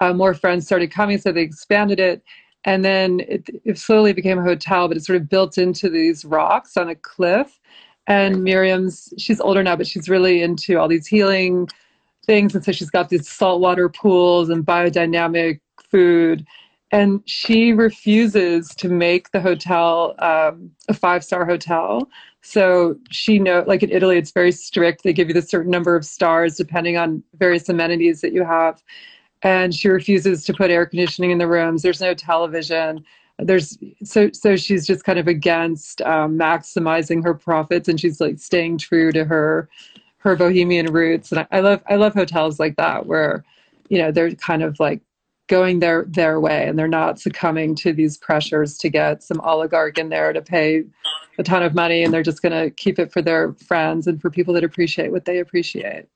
[0.00, 2.22] uh, more friends started coming, so they expanded it.
[2.64, 6.24] And then it, it slowly became a hotel, but it's sort of built into these
[6.24, 7.58] rocks on a cliff.
[8.06, 11.68] And Miriam's, she's older now, but she's really into all these healing
[12.26, 12.54] things.
[12.54, 16.44] And so she's got these saltwater pools and biodynamic food.
[16.92, 22.08] And she refuses to make the hotel um, a five star hotel.
[22.42, 25.02] So she know, like in Italy, it's very strict.
[25.02, 28.82] They give you the certain number of stars depending on various amenities that you have.
[29.42, 31.82] And she refuses to put air conditioning in the rooms.
[31.82, 33.04] There's no television.
[33.38, 38.38] There's so so she's just kind of against um, maximizing her profits, and she's like
[38.38, 39.68] staying true to her
[40.18, 41.32] her bohemian roots.
[41.32, 43.44] And I, I love I love hotels like that where,
[43.88, 45.00] you know, they're kind of like
[45.50, 49.98] going their their way and they're not succumbing to these pressures to get some oligarch
[49.98, 50.84] in there to pay
[51.38, 54.20] a ton of money and they're just going to keep it for their friends and
[54.20, 56.06] for people that appreciate what they appreciate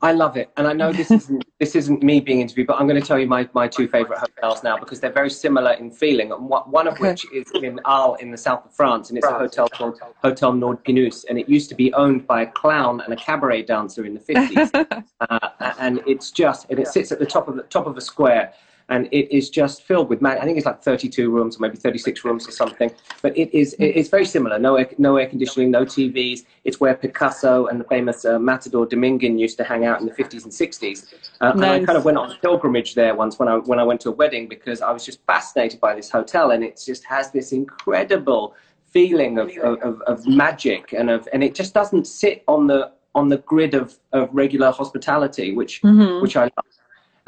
[0.00, 2.86] I love it, and I know this isn't this isn't me being interviewed, but I'm
[2.86, 5.90] going to tell you my, my two favorite hotels now because they're very similar in
[5.90, 6.30] feeling.
[6.30, 7.10] And one one of Okay.
[7.10, 10.52] which is in Arles in the south of France, and it's a hotel called Hotel
[10.52, 14.04] Nord Pinus, and it used to be owned by a clown and a cabaret dancer
[14.04, 15.04] in the 50s.
[15.20, 18.00] uh, and it's just and it sits at the top of the top of a
[18.00, 18.52] square
[18.88, 21.76] and it is just filled with man i think it's like 32 rooms or maybe
[21.76, 22.90] 36 rooms or something
[23.22, 26.94] but it is it's very similar no air, no air conditioning no tvs it's where
[26.94, 30.52] picasso and the famous uh, matador dominguez used to hang out in the 50s and
[30.52, 33.78] 60s uh, and i kind of went on a pilgrimage there once when i when
[33.78, 36.82] i went to a wedding because i was just fascinated by this hotel and it
[36.84, 38.54] just has this incredible
[38.90, 43.28] feeling of, of, of, magic and of and it just doesn't sit on the on
[43.28, 46.22] the grid of, of regular hospitality which Mhm.
[46.22, 46.77] which I love.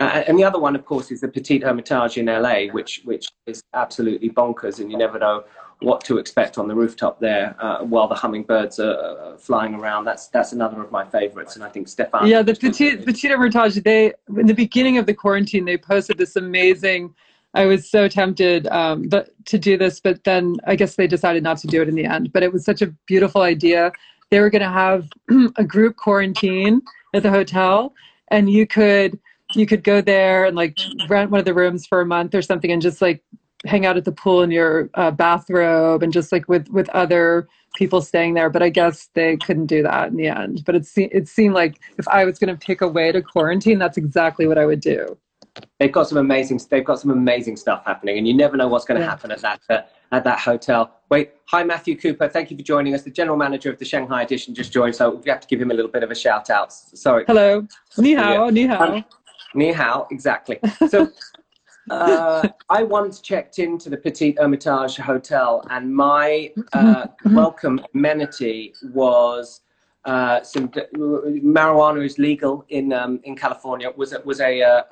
[0.00, 3.28] Uh, and the other one, of course, is the Petit Hermitage in LA, which which
[3.46, 5.44] is absolutely bonkers, and you never know
[5.80, 10.06] what to expect on the rooftop there uh, while the hummingbirds are flying around.
[10.06, 12.26] That's that's another of my favorites, and I think Stefan.
[12.26, 13.74] yeah, the Petit Petit Hermitage.
[13.82, 17.14] They in the beginning of the quarantine, they posted this amazing.
[17.52, 21.42] I was so tempted, um, but to do this, but then I guess they decided
[21.42, 22.32] not to do it in the end.
[22.32, 23.92] But it was such a beautiful idea.
[24.30, 25.08] They were going to have
[25.56, 26.80] a group quarantine
[27.12, 27.92] at the hotel,
[28.28, 29.18] and you could
[29.54, 30.78] you could go there and like
[31.08, 33.22] rent one of the rooms for a month or something, and just like
[33.66, 37.48] hang out at the pool in your uh, bathrobe and just like with with other
[37.74, 38.50] people staying there.
[38.50, 40.62] But I guess they couldn't do that in the end.
[40.64, 43.22] But it se- it seemed like if I was going to pick a way to
[43.22, 45.16] quarantine, that's exactly what I would do.
[45.78, 46.60] They've got some amazing.
[46.70, 49.10] They've got some amazing stuff happening, and you never know what's going to Yeah.
[49.10, 49.80] happen at that uh,
[50.12, 50.92] at that hotel.
[51.10, 52.28] Wait, hi Matthew Cooper.
[52.28, 53.02] Thank you for joining us.
[53.02, 55.72] The general manager of the Shanghai edition just joined, so we have to give him
[55.72, 56.72] a little bit of a shout out.
[56.72, 57.24] Sorry.
[57.26, 57.66] Hello,
[57.98, 58.94] ni hao, ni hao.
[58.94, 59.04] Um,
[59.54, 60.60] Ni hao, exactly.
[60.88, 61.10] So
[61.90, 69.62] uh, I once checked into the Petit Hermitage Hotel, and my uh, welcome amenity was
[70.04, 73.90] uh, some marijuana is legal in um, in California.
[73.96, 74.82] Was a, was a, uh,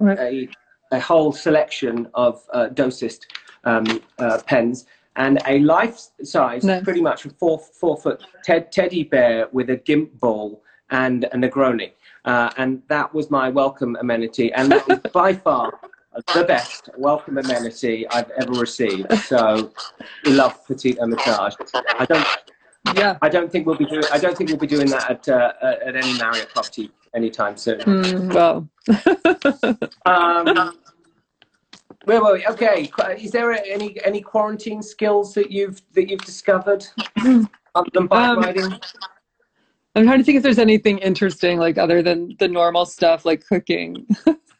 [0.00, 0.18] Right.
[0.18, 0.48] a
[0.90, 3.26] a whole selection of uh, dosist
[3.64, 3.84] um,
[4.18, 9.48] uh, pens and a life size, pretty much a four four foot ted- teddy bear
[9.52, 11.92] with a gimp ball and a Negroni.
[12.24, 15.78] Uh, and that was my welcome amenity, and that was by far
[16.34, 19.12] the best welcome amenity I've ever received.
[19.24, 19.72] So,
[20.24, 21.54] love Petite Hermitage.
[21.98, 22.26] I don't,
[22.94, 23.18] Yeah.
[23.20, 25.52] I don't think we'll be doing, I don't think we'll be doing that at uh,
[25.84, 27.80] at any Marriott property anytime soon.
[27.80, 28.68] Mm, well,
[30.06, 30.78] Um,
[32.04, 32.46] where were we?
[32.46, 36.86] Okay, is there any any quarantine skills that you've that you've discovered
[37.74, 38.80] other than bike Um, riding?
[39.94, 43.46] I'm trying to think if there's anything interesting, like other than the normal stuff, like
[43.46, 44.06] cooking.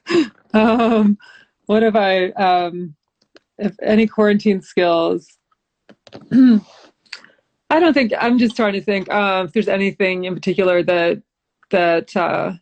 [0.55, 1.19] um,
[1.67, 2.27] what have I?
[2.31, 2.95] Um,
[3.59, 5.27] if any quarantine skills?
[6.33, 6.61] I
[7.81, 8.13] don't think.
[8.19, 11.23] I'm just trying to think uh, if there's anything in particular that
[11.71, 12.53] that uh,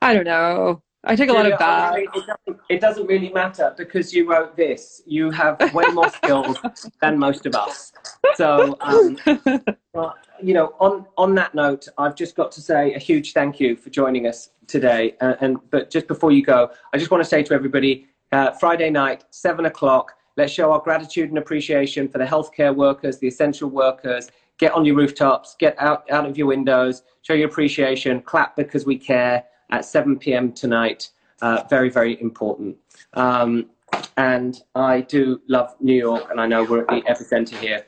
[0.00, 0.82] I don't know.
[1.04, 1.98] I take a lot of baths.
[1.98, 5.02] It doesn't, it doesn't really matter because you wrote this.
[5.04, 6.58] You have way more skills
[7.00, 7.92] than most of us.
[8.36, 9.18] So, um,
[9.94, 13.58] well, you know, on on that note, I've just got to say a huge thank
[13.58, 15.16] you for joining us today.
[15.20, 18.52] Uh, and but just before you go, I just want to say to everybody, uh,
[18.52, 20.12] Friday night, seven o'clock.
[20.36, 24.30] Let's show our gratitude and appreciation for the healthcare workers, the essential workers.
[24.58, 28.86] Get on your rooftops, get out out of your windows, show your appreciation, clap because
[28.86, 30.52] we care at 7 p.m.
[30.52, 31.10] tonight.
[31.40, 32.76] Uh, very, very important.
[33.14, 33.70] Um,
[34.16, 37.84] and I do love New York, and I know we're at the epicenter here.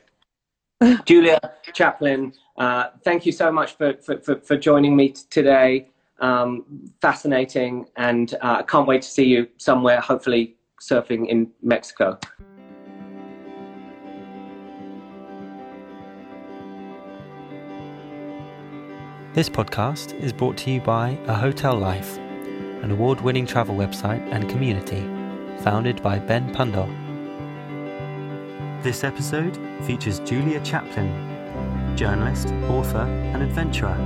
[1.05, 1.39] Julia
[1.73, 5.89] Chaplin, uh, thank you so much for, for, for, for joining me t- today.
[6.19, 12.19] Um, fascinating, and I uh, can't wait to see you somewhere, hopefully surfing in Mexico.
[19.35, 24.25] This podcast is brought to you by A Hotel Life, an award winning travel website
[24.31, 25.01] and community
[25.61, 26.87] founded by Ben Pundole.
[28.81, 31.09] This episode features Julia Chaplin,
[31.97, 33.01] journalist, author,
[33.33, 33.97] and adventurer